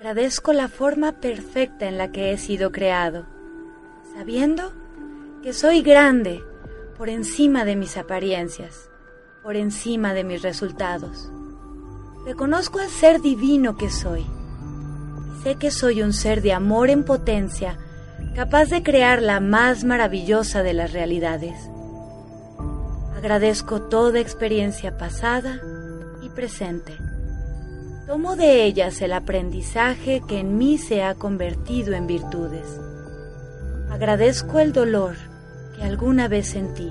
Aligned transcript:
Agradezco 0.00 0.54
la 0.54 0.68
forma 0.68 1.20
perfecta 1.20 1.86
en 1.86 1.98
la 1.98 2.10
que 2.10 2.32
he 2.32 2.38
sido 2.38 2.72
creado, 2.72 3.26
sabiendo 4.16 4.72
que 5.42 5.52
soy 5.52 5.82
grande 5.82 6.42
por 6.96 7.10
encima 7.10 7.66
de 7.66 7.76
mis 7.76 7.98
apariencias, 7.98 8.88
por 9.42 9.56
encima 9.56 10.14
de 10.14 10.24
mis 10.24 10.40
resultados. 10.40 11.30
Reconozco 12.24 12.80
el 12.80 12.88
ser 12.88 13.20
divino 13.20 13.76
que 13.76 13.90
soy. 13.90 14.24
Sé 15.42 15.56
que 15.56 15.70
soy 15.70 16.00
un 16.00 16.14
ser 16.14 16.40
de 16.40 16.54
amor 16.54 16.88
en 16.88 17.04
potencia, 17.04 17.76
capaz 18.34 18.70
de 18.70 18.82
crear 18.82 19.20
la 19.20 19.38
más 19.38 19.84
maravillosa 19.84 20.62
de 20.62 20.72
las 20.72 20.94
realidades. 20.94 21.60
Agradezco 23.18 23.82
toda 23.82 24.18
experiencia 24.18 24.96
pasada 24.96 25.60
y 26.22 26.30
presente 26.30 26.96
Tomo 28.06 28.34
de 28.34 28.64
ellas 28.64 29.00
el 29.02 29.12
aprendizaje 29.12 30.22
que 30.26 30.40
en 30.40 30.58
mí 30.58 30.78
se 30.78 31.02
ha 31.02 31.14
convertido 31.14 31.94
en 31.94 32.06
virtudes. 32.06 32.66
Agradezco 33.90 34.58
el 34.58 34.72
dolor 34.72 35.16
que 35.76 35.84
alguna 35.84 36.26
vez 36.26 36.48
sentí, 36.48 36.90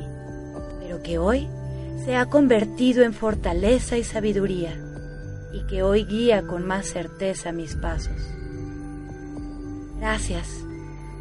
pero 0.80 1.02
que 1.02 1.18
hoy 1.18 1.50
se 2.06 2.16
ha 2.16 2.28
convertido 2.28 3.04
en 3.04 3.14
fortaleza 3.14 3.98
y 3.98 4.04
sabiduría, 4.04 4.80
y 5.52 5.66
que 5.68 5.84
hoy 5.84 6.06
guía 6.06 6.44
con 6.44 6.66
más 6.66 6.86
certeza 6.88 7.52
mis 7.52 7.76
pasos. 7.76 8.16
Gracias 9.98 10.48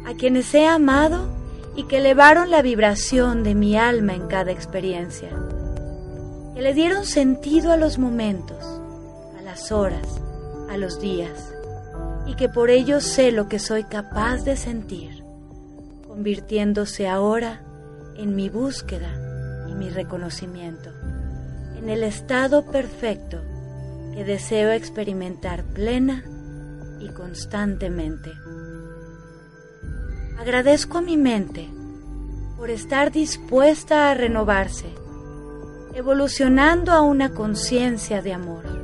a 0.05 0.13
quienes 0.13 0.53
he 0.53 0.65
amado 0.65 1.27
y 1.75 1.83
que 1.83 1.97
elevaron 1.97 2.49
la 2.51 2.61
vibración 2.61 3.43
de 3.43 3.55
mi 3.55 3.75
alma 3.75 4.13
en 4.13 4.27
cada 4.27 4.51
experiencia, 4.51 5.29
que 6.55 6.61
le 6.61 6.73
dieron 6.73 7.05
sentido 7.05 7.73
a 7.73 7.77
los 7.77 7.97
momentos 7.97 8.79
las 9.49 9.71
horas, 9.71 10.21
a 10.69 10.77
los 10.77 11.01
días, 11.01 11.51
y 12.27 12.35
que 12.35 12.49
por 12.49 12.69
ello 12.69 13.01
sé 13.01 13.31
lo 13.31 13.49
que 13.49 13.57
soy 13.57 13.83
capaz 13.83 14.43
de 14.43 14.55
sentir, 14.55 15.23
convirtiéndose 16.07 17.09
ahora 17.09 17.63
en 18.15 18.35
mi 18.35 18.49
búsqueda 18.49 19.09
y 19.67 19.73
mi 19.73 19.89
reconocimiento, 19.89 20.91
en 21.75 21.89
el 21.89 22.03
estado 22.03 22.67
perfecto 22.67 23.41
que 24.13 24.23
deseo 24.23 24.71
experimentar 24.71 25.63
plena 25.63 26.23
y 26.99 27.09
constantemente. 27.09 28.31
Agradezco 30.37 30.99
a 30.99 31.01
mi 31.01 31.17
mente 31.17 31.67
por 32.55 32.69
estar 32.69 33.11
dispuesta 33.11 34.11
a 34.11 34.13
renovarse, 34.13 34.93
evolucionando 35.95 36.91
a 36.91 37.01
una 37.01 37.33
conciencia 37.33 38.21
de 38.21 38.33
amor 38.33 38.78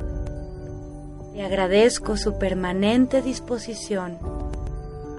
le 1.36 1.44
agradezco 1.44 2.16
su 2.16 2.38
permanente 2.38 3.20
disposición 3.20 4.18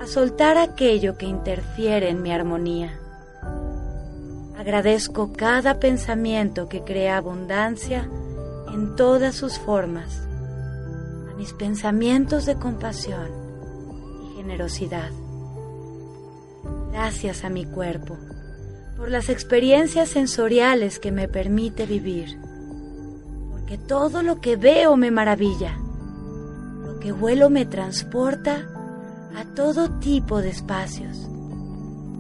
a 0.01 0.07
soltar 0.07 0.57
aquello 0.57 1.15
que 1.15 1.27
interfiere 1.27 2.09
en 2.09 2.23
mi 2.23 2.31
armonía. 2.31 2.99
Agradezco 4.57 5.31
cada 5.31 5.79
pensamiento 5.79 6.67
que 6.69 6.83
crea 6.83 7.17
abundancia 7.17 8.09
en 8.73 8.95
todas 8.95 9.35
sus 9.35 9.59
formas, 9.59 10.27
a 11.31 11.35
mis 11.35 11.53
pensamientos 11.53 12.47
de 12.47 12.55
compasión 12.55 13.29
y 14.23 14.37
generosidad. 14.37 15.11
Gracias 16.93 17.43
a 17.43 17.49
mi 17.49 17.65
cuerpo 17.65 18.17
por 18.97 19.11
las 19.11 19.29
experiencias 19.29 20.09
sensoriales 20.09 20.97
que 20.97 21.11
me 21.11 21.27
permite 21.27 21.85
vivir, 21.85 22.39
porque 23.51 23.77
todo 23.77 24.23
lo 24.23 24.41
que 24.41 24.55
veo 24.55 24.97
me 24.97 25.11
maravilla 25.11 25.77
que 26.99 27.11
vuelo 27.11 27.49
me 27.49 27.65
transporta 27.65 28.67
a 29.35 29.45
todo 29.55 29.99
tipo 29.99 30.41
de 30.41 30.49
espacios. 30.49 31.17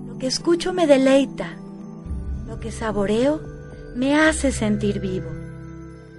Lo 0.07 0.17
que 0.17 0.27
escucho 0.27 0.73
me 0.73 0.87
deleita, 0.87 1.57
lo 2.47 2.59
que 2.59 2.71
saboreo 2.71 3.41
me 3.95 4.15
hace 4.15 4.51
sentir 4.51 4.99
vivo 4.99 5.29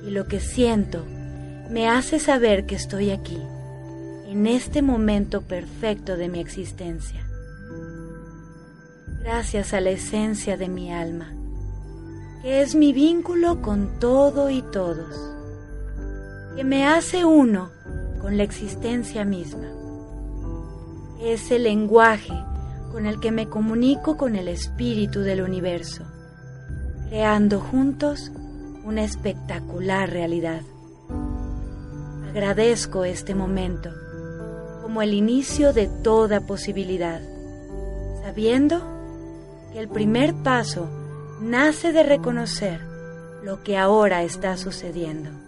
y 0.06 0.10
lo 0.10 0.26
que 0.26 0.40
siento 0.40 1.04
me 1.70 1.88
hace 1.88 2.18
saber 2.18 2.66
que 2.66 2.74
estoy 2.74 3.10
aquí, 3.10 3.40
en 4.26 4.46
este 4.46 4.82
momento 4.82 5.42
perfecto 5.42 6.16
de 6.16 6.28
mi 6.28 6.40
existencia. 6.40 7.24
Gracias 9.20 9.74
a 9.74 9.80
la 9.80 9.90
esencia 9.90 10.56
de 10.56 10.68
mi 10.68 10.92
alma, 10.92 11.32
que 12.42 12.62
es 12.62 12.74
mi 12.74 12.92
vínculo 12.92 13.60
con 13.60 13.98
todo 13.98 14.48
y 14.48 14.62
todos, 14.62 15.14
que 16.56 16.64
me 16.64 16.86
hace 16.86 17.24
uno 17.24 17.77
con 18.20 18.36
la 18.36 18.42
existencia 18.42 19.24
misma. 19.24 19.68
Es 21.20 21.50
el 21.50 21.64
lenguaje 21.64 22.32
con 22.92 23.06
el 23.06 23.20
que 23.20 23.30
me 23.30 23.48
comunico 23.48 24.16
con 24.16 24.36
el 24.36 24.48
espíritu 24.48 25.20
del 25.20 25.42
universo, 25.42 26.04
creando 27.08 27.60
juntos 27.60 28.32
una 28.84 29.04
espectacular 29.04 30.10
realidad. 30.10 30.62
Agradezco 32.30 33.04
este 33.04 33.34
momento 33.34 33.90
como 34.82 35.02
el 35.02 35.12
inicio 35.12 35.72
de 35.72 35.86
toda 35.86 36.40
posibilidad, 36.40 37.20
sabiendo 38.22 38.80
que 39.72 39.80
el 39.80 39.88
primer 39.88 40.34
paso 40.34 40.88
nace 41.40 41.92
de 41.92 42.02
reconocer 42.02 42.80
lo 43.42 43.62
que 43.62 43.76
ahora 43.76 44.22
está 44.22 44.56
sucediendo. 44.56 45.47